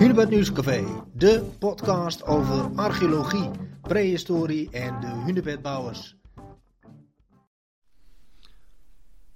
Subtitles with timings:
[0.00, 3.50] Hunebed Nieuwscafé, de podcast over archeologie,
[3.82, 6.16] prehistorie en de hunebedbouwers.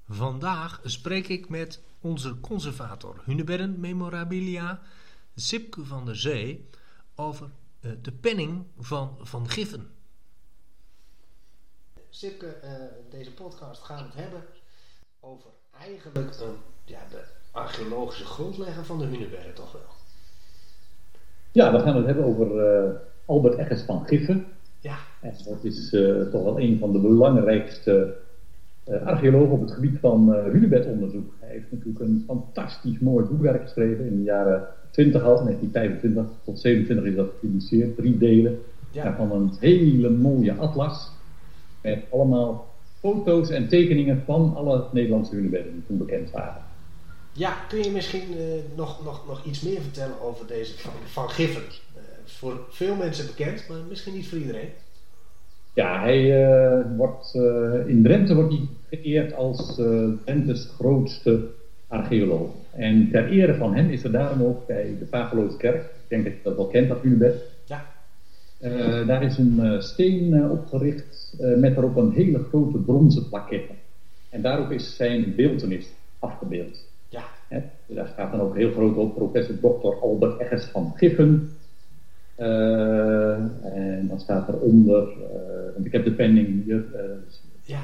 [0.08, 4.82] Vandaag spreek ik met onze conservator Hunebedden Memorabilia,
[5.34, 6.68] Sipke van der Zee,
[7.14, 7.50] over
[7.80, 9.94] eh, de penning van Van Giffen.
[12.10, 14.44] Sipke, uh, deze podcast gaan we het hebben
[15.20, 20.02] over eigenlijk een, ja, de archeologische grondlegger van de Hunebedden toch wel.
[21.54, 22.90] Ja, we gaan het hebben over uh,
[23.24, 24.44] Albert Eggers van Giffen.
[24.80, 24.96] Ja.
[25.20, 28.14] En dat is uh, toch wel een van de belangrijkste
[28.88, 31.32] uh, archeologen op het gebied van hunebedonderzoek.
[31.40, 36.60] Hij heeft natuurlijk een fantastisch mooi boekwerk geschreven in de jaren 20 al, 1925 tot
[36.60, 38.58] 27 is dat gepubliceerd, drie delen.
[38.90, 39.02] Ja.
[39.02, 41.10] Daarvan een hele mooie atlas
[41.82, 42.66] met allemaal
[42.98, 46.62] foto's en tekeningen van alle Nederlandse hunebedden die toen bekend waren.
[47.36, 48.42] Ja, kun je misschien uh,
[48.76, 51.62] nog, nog, nog iets meer vertellen over deze Van, van Giffen?
[51.62, 54.68] Uh, voor veel mensen bekend, maar misschien niet voor iedereen.
[55.72, 57.34] Ja, hij uh, wordt,
[57.86, 59.74] in Drenthe wordt hij geëerd als
[60.24, 61.46] Drenthe's grootste
[61.88, 62.50] archeoloog.
[62.70, 66.32] En ter ere van hem is er daarom ook bij de Pavelooskerk, ik denk dat
[66.32, 67.42] je dat wel kent, dat hunebed.
[67.64, 67.86] Ja.
[69.06, 73.72] daar is een steen opgericht met daarop een hele grote bronzen plaquette.
[74.30, 75.86] En daarop is zijn beeltenis
[76.18, 76.84] afgebeeld.
[77.54, 77.62] Ja.
[77.86, 80.02] He, daar staat dan ook heel groot op professor Dr.
[80.02, 81.50] Albert Eggers van Giffen.
[82.38, 86.84] Uh, en dan staat eronder, uh, want ik heb de penning hier.
[86.94, 87.00] Uh,
[87.62, 87.80] ja.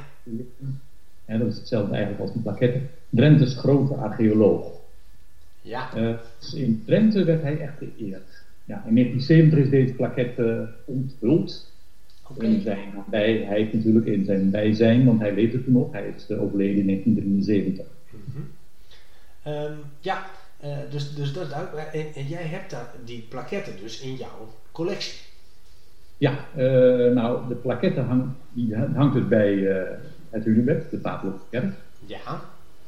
[1.25, 2.81] He, dat is hetzelfde eigenlijk als die plaquette.
[3.09, 4.79] Drenthe's grote archeoloog.
[5.63, 5.91] Ja.
[6.39, 8.43] dus in Drenthe werd hij echt geëerd.
[8.65, 11.73] Ja, in 1970 is deze plaquette onthuld.
[12.31, 12.49] Okay.
[12.49, 16.15] In zijn bij, hij heeft natuurlijk in zijn bijzijn, want hij leefde toen nog, hij
[16.17, 17.87] is overleden in 1973.
[18.11, 18.45] Mm -hmm.
[19.51, 20.25] Um, ja,
[20.65, 21.89] uh, dus, dus dat is duidelijk.
[21.93, 25.19] En, en, jij hebt daar die plaquetten dus in jouw collectie.
[26.19, 29.83] Ja, uh, nou, de plaquette hang, die hangt dus bij uh,
[30.31, 31.75] het Hunebed, de Papelosse Kerk.
[32.07, 32.41] Ja.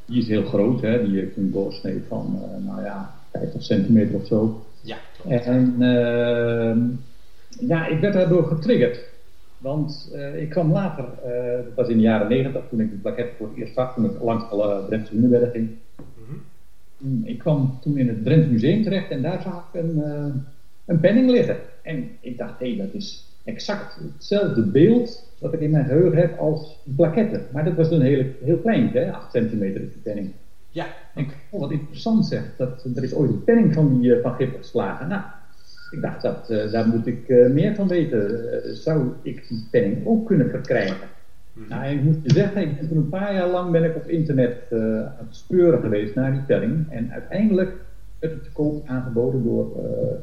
[0.05, 1.05] Die is heel groot, hè?
[1.05, 4.67] die heeft een doorsnee van, nou ja, 50 centimeter of zo.
[4.81, 5.45] Ja, klopt.
[5.45, 6.81] En ehm,
[7.69, 9.11] ja, ik werd daardoor getriggerd.
[9.59, 11.05] Want ik kwam later,
[11.65, 14.05] dat was in de jaren 90, toen ik de plaquette voor het eerst zag, toen
[14.05, 15.77] ik langs alle Drentse Hunebedden ging.
[17.25, 20.35] Ik kwam toen in het Drents Museum terecht en daar zag ik een, uh,
[20.85, 21.57] een penning liggen.
[21.83, 26.19] En ik dacht, hé, hey, dat is exact hetzelfde beeld dat ik in mijn geheugen
[26.19, 27.41] heb als de plaquette.
[27.53, 29.13] Maar dat was een heel, heel klein, hè?
[29.13, 30.31] 8 centimeter is die penning.
[30.69, 30.87] Ja.
[31.15, 34.23] En ik oh, wat interessant zeg, dat, er is ooit een penning van die uh,
[34.23, 35.09] van Gippen geslagen.
[35.09, 35.23] Nou,
[35.91, 38.77] ik dacht, dat, uh, daar moet ik meer van weten.
[38.77, 40.97] zou ik die penning ook kunnen verkrijgen?
[41.53, 41.69] Mhm.
[41.69, 44.09] Nou, ik moet je zeggen, ik ben toen een paar jaar lang ben ik op
[44.09, 46.87] internet uh, aan het speuren geweest naar die telling.
[46.91, 47.73] En uiteindelijk
[48.19, 50.19] werd het te koop aangeboden door uh,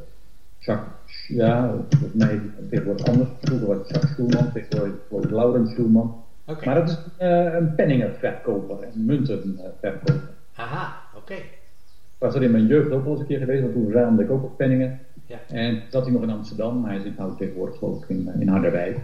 [0.58, 3.30] Jacques, ja, volgens mij tegenwoordig anders.
[3.42, 6.24] Vroeger was het Jacques Schulman, tegenwoordig Laurens Schulman.
[6.46, 6.66] Okay.
[6.66, 10.22] Maar dat is uh, een penningenverkoper, een muntenverkoper.
[10.56, 11.34] Aha, oké.
[11.34, 11.38] Okay.
[11.38, 14.24] Ik was er in mijn jeugd ook wel eens een keer geweest, want toen verzamelde
[14.24, 15.00] ik ook op penningen.
[15.26, 15.38] Ja.
[15.48, 18.48] En zat hij nog in Amsterdam, maar hij zit nou tegenwoordig geloof ik in, in
[18.48, 18.98] Harderwijk.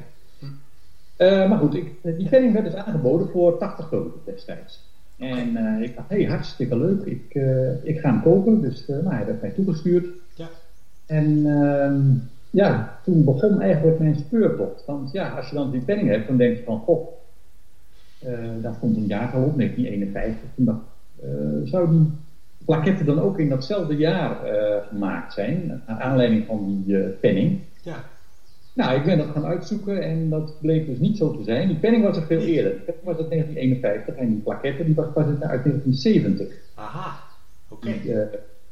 [1.17, 4.93] Uh, maar goed, ik, die penning werd dus aangeboden voor 80 gulden destijds.
[5.17, 8.61] En uh, ik dacht, hé, hey, hartstikke leuk, ik, uh, ik ga hem kopen.
[8.61, 10.07] Dus nou, hij werd mij toegestuurd.
[10.33, 10.47] Ja.
[11.05, 12.01] En ehm,
[12.49, 14.85] ja, toen begon eigenlijk mijn speurtocht.
[14.85, 17.07] Want ja, als je dan die penning hebt, dan denk je van, goh,
[18.61, 20.49] daar stond een jaartal op, 1951.
[20.55, 20.83] Toen dacht
[21.69, 22.11] zou die
[22.65, 24.37] plaquette dan ook in datzelfde jaar
[24.89, 27.59] gemaakt zijn, naar aanleiding van die penning?
[27.81, 28.03] Ja.
[28.75, 31.67] Nou, ik ben dat gaan uitzoeken en dat bleek dus niet zo te zijn.
[31.67, 32.71] Die penning was er veel eerder.
[32.71, 36.47] Die penning was uit 1951 en die plaquette die was pas uit 1970.
[36.73, 37.19] Aha,
[37.69, 37.87] oké.
[37.87, 38.01] Okay.
[38.01, 38.21] Die uh,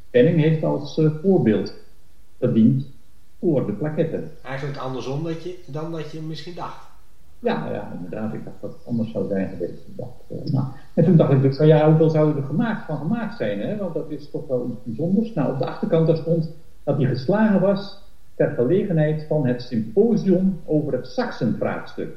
[0.10, 1.74] penning heeft als uh, voorbeeld
[2.40, 2.86] gediend
[3.40, 4.24] voor de plaquette.
[4.42, 6.88] Eigenlijk andersom dat je, dan dat je misschien dacht.
[7.40, 8.34] Ja, ja, inderdaad.
[8.34, 9.88] Ik dacht dat het anders zou zijn geweest.
[9.88, 10.66] Ik dacht, uh, nou.
[10.94, 13.60] En toen dacht ik, dus, ja, hoeveel zouden er gemaakt, van gemaakt zijn?
[13.60, 13.78] Hè?
[13.78, 15.34] Want dat is toch wel iets bijzonders.
[15.34, 16.52] Nou, op de achterkant daar stond
[16.84, 18.03] dat hij geslagen was
[18.36, 22.16] ter gelegenheid van het symposium over het Saxen-vraagstuk.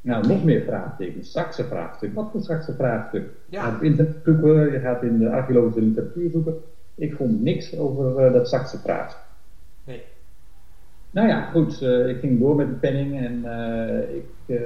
[0.00, 1.30] Nou, nog meer vraagtekens.
[1.30, 2.14] Saxen-vraagstuk.
[2.14, 3.22] Wat voor Saxen-vraagstuk?
[3.22, 3.60] Ja.
[3.60, 6.54] Je gaat op internet zoeken, je gaat in de archeologische literatuur zoeken.
[6.94, 9.22] Ik vond niks over uh, dat Saxen-vraagstuk.
[9.84, 10.02] Nee.
[11.10, 11.82] Nou ja, goed.
[11.82, 14.60] Uh, ik ging door met de penning en uh, ik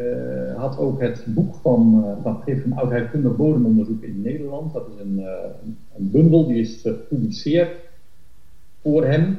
[0.56, 4.72] had ook het boek van, van Giffen Oudheidkundig Bodemonderzoek in Nederland.
[4.72, 5.18] Dat is een,
[5.64, 7.76] een, een bundel, die is gepubliceerd
[8.82, 9.38] voor hem.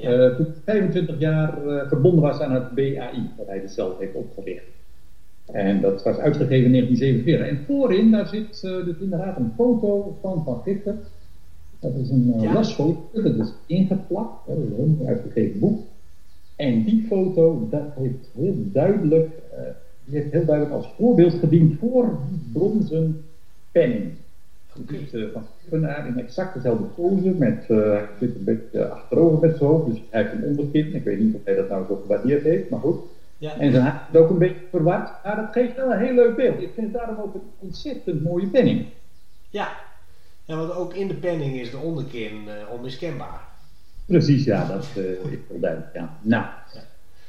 [0.00, 0.30] Ja.
[0.30, 4.14] Uh, toen 25 jaar uh, verbonden was aan het BAI, dat hij dus zelf heeft
[4.14, 4.64] opgericht.
[5.52, 7.46] En dat was uitgegeven in 1947.
[7.46, 10.62] En voorin, daar zit uh, dus inderdaad een foto van Van
[11.80, 15.80] Dat is een uh, lasfoto, dat is ingeplakt, dat is een uitgegeven boek.
[16.56, 19.28] En die foto, dat heeft heel duidelijk,
[20.04, 23.24] die heeft heel duidelijk als voorbeeld gediend voor die bronzen
[23.72, 24.12] penning.
[24.88, 29.70] Uh, van Schippenaar in exact dezelfde pose, met, hij zit een beetje achterover met zijn
[29.70, 30.94] hoofd, dus hij heeft een onderkin.
[30.94, 32.96] Ik weet niet of hij dat nou zo gewaardeerd heeft, maar goed.
[33.40, 33.58] Ja.
[33.58, 36.36] En zijn haar is ook een beetje verward, maar dat geeft wel een heel leuk
[36.36, 36.62] beeld.
[36.62, 38.86] Ik vind het daarom ook een ontzettend mooie penning.
[39.50, 39.68] Ja,
[40.44, 43.40] ja want ook in de penning is de onderkin uh, onmiskenbaar.
[44.06, 45.94] Precies, ja, dat uh, is wel duidelijk.
[45.94, 46.16] Ja.
[46.20, 46.44] Nou,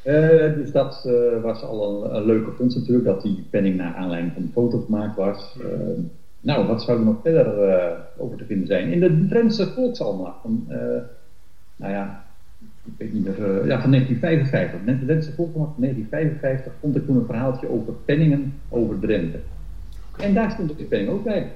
[0.04, 1.10] uh, dus dat
[1.42, 4.80] was al een, een, leuke vondst natuurlijk, dat die penning naar aanleiding van de foto
[4.80, 5.58] gemaakt was.
[6.42, 8.92] Nou, wat zou er nog verder over te vinden zijn?
[8.92, 10.44] In de Drentse Volksalmacht,
[11.76, 12.24] nou ja,
[12.84, 14.86] ik weet niet meer, uh, ja, van 1955.
[14.86, 19.40] Net de Drentse Volksmacht van 1955 vond ik toen een verhaaltje over penningen over Drenthe.
[20.18, 21.52] En daar stond de penning ook bij.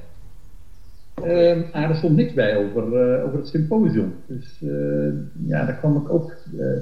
[1.23, 4.13] Uh, maar er stond niks bij over, uh, over het symposium.
[4.25, 5.13] Dus uh,
[5.47, 6.33] ja, daar kwam ik ook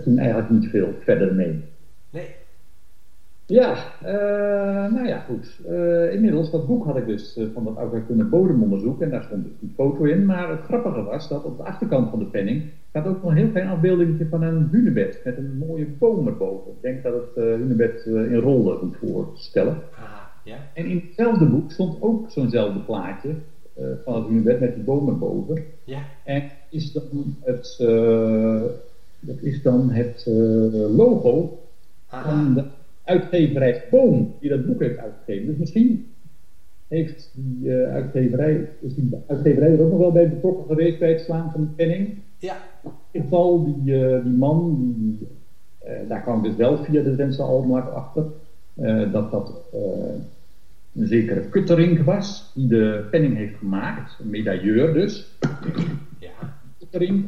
[0.04, 1.64] toen eigenlijk niet veel verder mee.
[2.10, 2.28] Nee.
[3.45, 3.78] Ja,
[4.88, 5.60] nou ja, goed.
[6.12, 9.74] inmiddels, dat boek had ik dus van dat oudheidkundig bodemonderzoek en daar stond dus een
[9.75, 10.25] foto in.
[10.25, 13.38] Maar het grappige was dat op de achterkant van de penning staat ook nog een
[13.38, 16.72] heel klein afbeelding van een hunebed met een mooie boom erboven.
[16.72, 19.78] Ik denk dat het uh, hunebed uh, in rollen moet voorstellen.
[19.96, 20.04] Ah,
[20.44, 20.57] ja.
[20.74, 23.30] En in hetzelfde boek stond ook zo'nzelfde plaatje
[23.80, 25.63] uh, van het hunebed met die boom erboven.
[25.84, 26.01] Ja.
[26.24, 27.75] En is dan het,
[29.19, 30.24] dat is dan het
[30.96, 31.60] logo
[32.07, 32.30] Aha.
[32.30, 32.63] van de
[33.04, 35.48] uitgeverij Boom die dat boek heeft uitgegeven.
[35.48, 36.06] Dus misschien
[36.88, 41.22] heeft die uitgeverij, is die uitgeverij er ook nog wel bij betrokken geweest bij het
[41.22, 42.10] slaan van de penning.
[42.38, 42.56] Ja.
[42.84, 45.28] In ieder geval, die, uh, die man, die,
[45.86, 48.26] uh, daar kwam dus wel via de Drentse Almaak achter,
[49.12, 49.64] dat dat
[50.96, 55.38] een zekere Kuttering was, die de penning heeft gemaakt, een medailleur dus.
[56.20, 56.30] Ja.
[56.80, 57.26] Kuttering,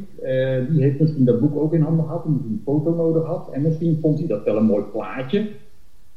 [0.69, 3.49] die heeft misschien dat boek ook in handen gehad, omdat hij een foto nodig had.
[3.51, 5.47] En misschien vond hij dat wel een mooi plaatje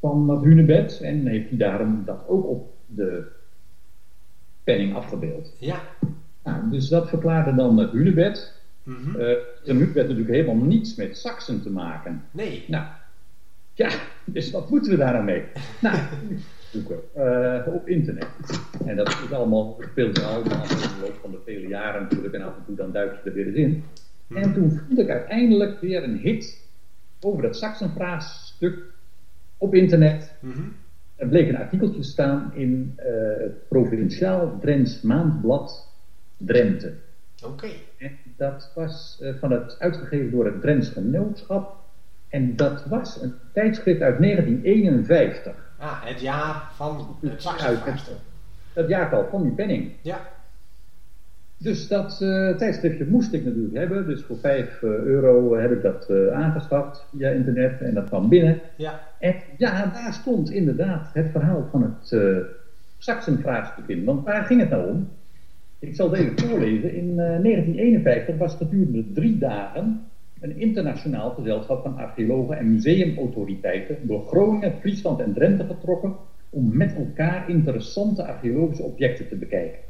[0.00, 3.26] van hunebed en heeft hij daarom dat ook op de
[4.64, 5.52] penning afgebeeld.
[5.58, 5.80] Ja.
[6.44, 8.56] Nou, dus dat verklaarde dan het hunebed.
[8.82, 9.20] Mm -hmm.
[9.20, 12.24] uh, werd natuurlijk helemaal niets met Saxen te maken.
[12.30, 12.64] Nee.
[12.66, 12.84] Nou,
[13.72, 13.90] ja,
[14.24, 15.44] dus wat moeten we daar aan mee?
[15.80, 15.98] nou,
[16.72, 18.28] zoeken uh, op internet.
[18.86, 22.42] En dat is allemaal, er allemaal in de loop van de vele jaren natuurlijk en
[22.42, 23.70] af en toe dan duik je er weer eens in.
[23.70, 23.82] Mm
[24.26, 24.36] -hmm.
[24.36, 26.66] En toen vond ik uiteindelijk weer een hit
[27.20, 28.78] over dat Saxenvraagstuk
[29.58, 30.34] op internet.
[30.40, 30.74] Mm -hmm.
[31.16, 33.04] Er bleek een artikeltje te staan in uh,
[33.38, 35.88] het Provinciaal Drents Maandblad
[36.36, 36.94] Drenthe.
[37.42, 37.52] Oké.
[37.52, 37.74] Okay.
[37.98, 41.76] En dat was uh, van het, uitgegeven door het Drents Genootschap.
[42.28, 45.54] En dat was een tijdschrift uit 1951.
[45.78, 48.16] Ah, het jaar van het Saxenvraagstuk.
[48.72, 49.92] Dat jaartal van die penning.
[50.02, 50.20] Ja.
[51.60, 54.06] Dus dat uh, tijdschriftje moest ik natuurlijk hebben.
[54.06, 58.28] Dus voor 5 uh, euro heb ik dat uh, aangeschaft via internet en dat kwam
[58.28, 58.60] binnen.
[58.76, 59.00] Ja.
[59.18, 62.36] En ja, daar stond inderdaad het verhaal van het uh,
[62.98, 64.04] Saxenvraagstuk in.
[64.04, 65.08] Want waar ging het nou om?
[65.78, 66.94] Ik zal het even voorlezen.
[66.94, 70.00] In uh, 1951 was gedurende drie dagen
[70.40, 76.16] een internationaal gezelschap van archeologen en museumautoriteiten door Groningen, Friesland en Drenthe getrokken
[76.50, 79.87] om met elkaar interessante archeologische objecten te bekijken.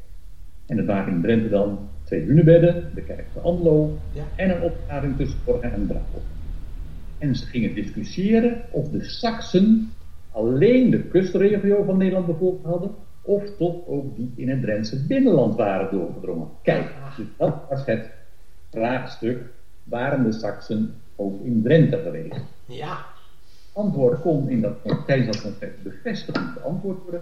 [0.69, 4.23] En dat waren in Drenthe dan twee hunebedden, de kerk van Anlo ja.
[4.35, 6.21] en een opgraving tussen Borgen en Brouw.
[7.17, 9.91] En ze gingen discussiëren of de Saksen
[10.31, 12.91] alleen de kustregio van Nederland bevolkt hadden
[13.21, 16.47] of toch ook die in het Drentse binnenland waren doorgedrongen.
[16.61, 18.09] Kijk, dus dat was het
[18.71, 19.41] vraagstuk,
[19.83, 22.41] waren de Saksen ook in Drenthe geweest?
[22.65, 23.05] Ja.
[23.73, 24.73] Antwoord kon in dat,
[25.05, 27.21] tijdens dat bevestigend beantwoord worden.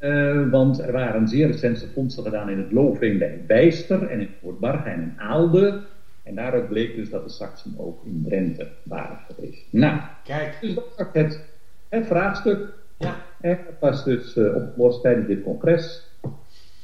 [0.00, 4.28] Uh, want er waren zeer recente vondsten gedaan in het Loofveen bij Bijster en in
[4.40, 5.80] Voortbargen en in Aalde.
[6.22, 9.62] En daaruit bleek dus dat de Saksen ook in Drenthe waren geweest.
[9.70, 10.58] Nou, Kijk.
[10.60, 11.40] dus dat was het,
[11.88, 12.72] het vraagstuk.
[12.98, 13.16] Ja.
[13.40, 16.08] Dat was dus uh, opgelost tijdens dit congres.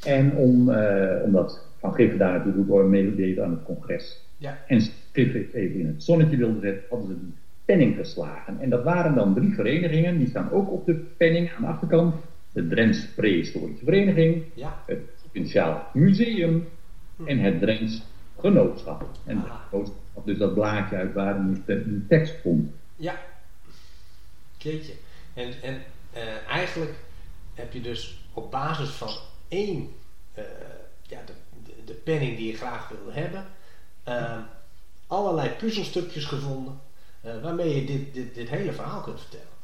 [0.05, 4.25] En om, uh, omdat Van Giffen daar natuurlijk ook meedeed aan het congres.
[4.37, 4.59] Ja.
[4.67, 4.81] En
[5.13, 8.61] Giffen even in het zonnetje wilde zetten, hadden ze die penning geslagen.
[8.61, 12.15] En dat waren dan drie verenigingen, die staan ook op de penning aan de achterkant.
[12.57, 14.83] De Drents Prehistorische Vereniging, ja.
[14.87, 16.69] het Provinciaal Museum
[17.17, 17.27] hm.
[17.27, 18.03] en het Drents
[18.39, 19.09] Genootschap.
[19.25, 22.71] En genootschap dus dat blaadje uit waar de tekst vond.
[22.97, 23.21] Ja,
[24.59, 24.93] keetje.
[25.35, 25.83] En, en
[26.15, 26.95] uh, eigenlijk
[27.55, 29.11] heb je dus op basis van
[29.49, 29.89] één,
[30.39, 30.45] uh,
[31.03, 31.33] ja, de,
[31.65, 33.45] de, de, penning die je graag wil hebben,
[34.09, 34.39] uh,
[35.07, 36.81] allerlei puzzelstukjes gevonden
[37.43, 39.56] waarmee je dit, dit, dit hele verhaal kunt vertellen.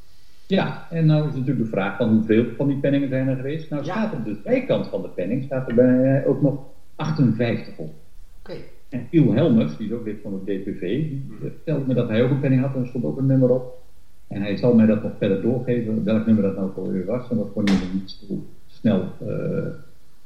[0.47, 3.71] Ja, en nou is natuurlijk de vraag van hoeveel van die penningen zijn er geweest.
[3.71, 3.93] Nou Ja.
[3.93, 6.61] staat op de zijkant van de penning staat er bij, ook nog
[6.95, 7.95] 58 op.
[8.39, 8.55] Oké.
[8.89, 12.23] En Giel Helmers, die is ook lid van het DPV, die vertelde me dat hij
[12.23, 13.81] ook een penning had en er stond ook een nummer op.
[14.29, 17.31] En hij zal mij dat nog verder doorgeven, welk nummer dat nou voor u was,
[17.31, 19.67] en dat kon nog niet zo snel eh,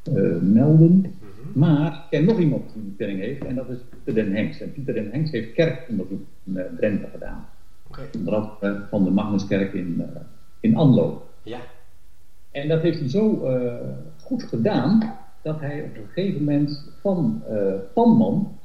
[0.03, 1.05] eh, melden.
[1.53, 4.61] Maar ik ken nog iemand die die penning heeft, en dat is Pieter Den Hengst.
[4.61, 7.47] En Pieter Den Hengst heeft kerkonderzoek in Drenthe gedaan.
[7.99, 8.19] Oké.
[8.19, 10.21] Onder andere van de Magnuskerk in, uh,
[10.61, 11.27] in Anlo.
[11.43, 11.59] Ja.
[12.51, 13.75] En dat heeft hij zo uh,
[14.23, 18.59] goed gedaan dat hij op een gegeven moment van uh, Panman,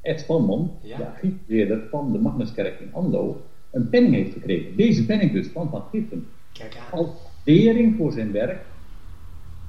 [0.00, 0.96] Ed Panman, Ja.
[0.96, 3.40] de archiefbeheerder van de Magnuskerk in Anlo,
[3.70, 4.76] een penning heeft gekregen.
[4.76, 6.26] Deze penning dus van Van Giffen.
[6.52, 6.98] Kijk aan.
[6.98, 7.06] Als
[7.44, 8.64] waardering voor zijn werk,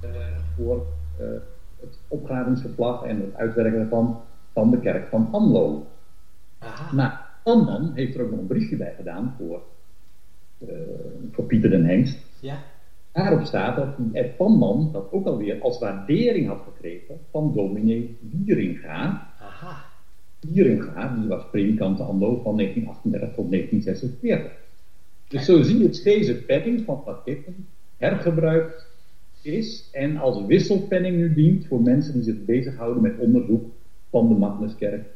[0.02, 0.10] eh,
[0.56, 0.86] voor
[1.20, 1.26] eh,
[1.80, 4.22] het opgravingsverslag en het uitwerken ervan
[4.54, 5.86] van de kerk van Anlo.
[6.60, 6.94] Aha.
[6.96, 9.62] Maar Panman heeft er ook nog een briefje bij gedaan voor,
[10.58, 10.68] eh,
[11.32, 12.18] voor Pieter den Hengst.
[12.40, 12.64] Ja.
[13.12, 19.34] Daarop staat dat Ed Panman dat ook alweer als waardering had gekregen van dominee Wieringa.
[19.40, 19.86] Aha.
[20.40, 24.52] Wieringa, die was predikant aan Anlo van 1938 tot 1946.
[25.28, 28.88] Dus zo zie je dat deze penning van Giffen hergebruikt
[29.42, 33.66] is en als wisselpenning nu dient voor mensen die zich bezighouden met onderzoek
[34.10, 35.16] van de Magnuskerk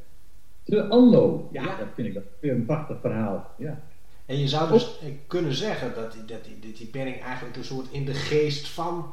[0.71, 1.49] te Anlo.
[1.51, 1.75] Ja, Ja.
[1.77, 3.49] dat vind ik dat weer een prachtig verhaal.
[3.57, 3.79] Ja.
[4.25, 7.57] En je zou dus eh, kunnen zeggen dat die, dat die, dat die penning eigenlijk
[7.57, 9.05] een soort in de geest van,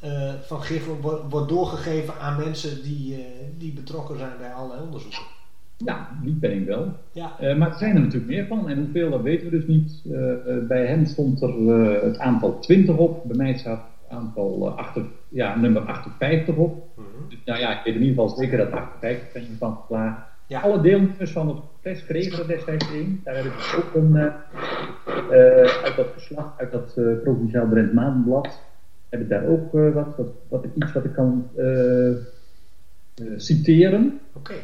[0.00, 3.20] eh, van Giffen wordt, wordt doorgegeven aan mensen die, eh,
[3.58, 5.22] die betrokken zijn bij allerlei onderzoeken.
[5.76, 6.92] Ja, die penning wel.
[7.12, 7.54] Ja.
[7.56, 8.68] Maar er zijn er natuurlijk meer van.
[8.68, 10.00] En hoeveel, dat weten we dus niet.
[10.68, 11.54] Bij hem stond er
[12.04, 13.22] het aantal 20 op.
[13.24, 16.88] Bij mij staat het aantal achter, ja, nummer 58 op.
[16.96, 17.06] Mhm.
[17.28, 20.20] Dus, nou ja, ik weet in ieder geval zeker dat 58 penning van geslaagd.
[20.48, 20.60] Ja.
[20.60, 23.20] Alle deelnemers van het test kregen er destijds één.
[23.24, 24.26] Daar heb ik dus ook een, eh,
[25.30, 28.62] eh, uit dat verslag, uit dat eh, Provinciaal Drent Maandenblad,
[29.08, 31.50] heb ik daar ook wat, wat, wat, iets wat ik kan
[33.36, 34.20] citeren.
[34.32, 34.54] Oké.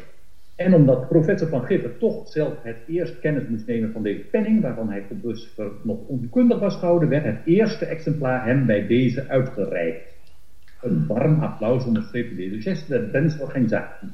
[0.55, 4.61] En omdat professor van Giffer toch zelf het eerst kennis moest nemen van deze penning,
[4.61, 9.27] waarvan hij tot dusver nog onkundig was gehouden, werd het eerste exemplaar hem bij deze
[9.27, 10.13] uitgereikt.
[10.81, 14.09] Een warm applaus onderstreepte deze geste der Drentse organisatie.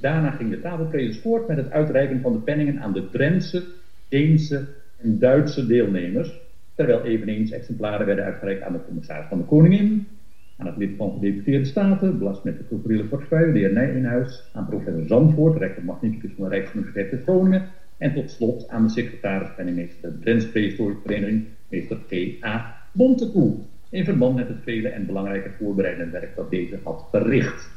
[0.00, 3.62] Daarna ging de tafelprezes voort met het uitreiken van de penningen aan de Drentse,
[4.08, 6.40] Deense en Duitse deelnemers,
[6.74, 10.06] terwijl eveneens exemplaren werden uitgereikt aan de commissaris van de Koningin,
[10.56, 14.66] aan het lid van gedeputeerde staten, belast met de culturele portefeuille, de heer Nijenhuis, aan
[14.66, 17.62] professor Zandvoort, rector magnificus van de Rijksuniversiteit te Groningen,
[17.98, 22.74] en tot slot aan de secretaris penningmeester der Drentse Prehistorische Vereniging, meester G.A.
[22.92, 23.54] Bontekoe,
[23.90, 27.70] in verband met het vele en belangrijke voorbereidende werk dat deze had verricht.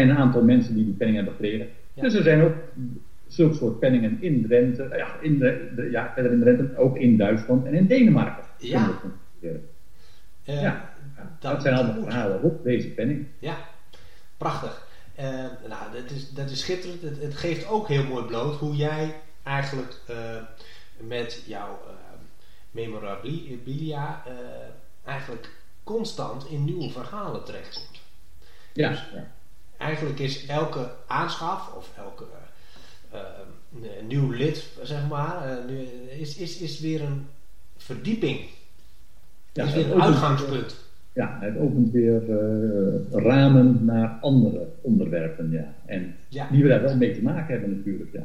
[0.00, 1.68] Een aantal mensen die die penning hebben gekregen.
[1.94, 2.02] Ja.
[2.02, 2.54] Dus er zijn ook
[3.26, 7.16] zulke soort penningen in Drenthe, ja, in de, de- ja, verder in Drenthe, ook in
[7.16, 8.44] Duitsland en in Denemarken.
[8.58, 8.90] Ja.
[10.44, 10.90] Eh, Ja.
[11.40, 13.26] dat Dat zijn allemaal verhalen op deze penning.
[13.38, 13.56] Ja,
[14.36, 14.86] prachtig.
[15.14, 15.24] Eh,
[15.68, 17.02] nou, dat is, dat is schitterend.
[17.02, 20.16] Het, het geeft ook heel mooi bloot hoe jij eigenlijk eh,
[21.06, 21.80] met jouw
[22.70, 24.22] memorabilia
[25.04, 25.50] eigenlijk
[25.84, 28.00] constant in nieuwe verhalen terechtkomt.
[28.72, 29.30] Ja, Dus- ja.
[29.82, 32.24] Eigenlijk is elke aanschaf of elke
[33.10, 37.26] eh, eh, nieuw lid, zeg maar, eh, is, is, is weer een
[37.76, 38.40] verdieping.
[39.52, 40.76] Ja, is weer een uitgangspunt.
[41.12, 42.22] Ja, het opent weer
[43.10, 45.74] ramen naar andere onderwerpen, ja.
[45.86, 46.48] En Ja.
[46.50, 48.22] die we daar wel mee te maken hebben natuurlijk, ja.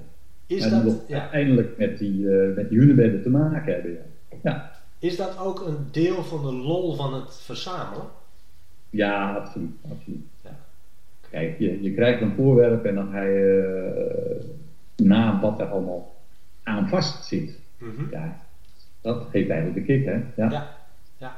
[0.48, 1.20] Is die dat, ook ja.
[1.22, 4.38] uiteindelijk met die, eh, met die hunebedden te maken hebben, ja.
[4.44, 8.06] Ja, Is dat ook een deel van de lol van het verzamelen?
[8.90, 10.26] ja absoluut, absoluut.
[10.44, 10.58] Ja.
[11.30, 13.62] Kijk, je, je krijgt een voorwerp en dan ga je
[14.40, 14.46] eh,
[15.06, 16.16] na wat er allemaal
[16.64, 17.60] aan vast zit.
[17.78, 18.10] Mhm.
[18.12, 18.40] Ja,
[19.02, 20.22] dat geeft eigenlijk de kick, hè.
[20.36, 20.52] Ja.
[20.52, 20.76] Ja,
[21.18, 21.38] ja.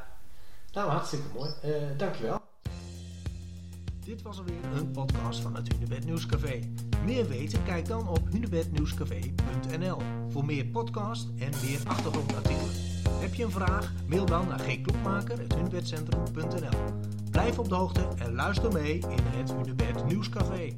[0.74, 1.50] Nou, hartstikke mooi.
[1.64, 2.40] Eh, dankjewel.
[4.06, 6.60] Dit was alweer een podcast van het Hunebed Nieuwscafé.
[7.06, 7.64] Meer weten?
[7.64, 9.98] Kijk dan op hunebednieuwscafé.nl
[10.30, 12.70] voor meer podcast en meer achtergrondartikelen.
[13.10, 13.94] Heb je een vraag?
[14.08, 17.09] Mail dan naar gklokmaker.hunebedcentrum.nl
[17.40, 20.76] Blijf op de hoogte en luister mee in het Hunebed Nieuwscafé.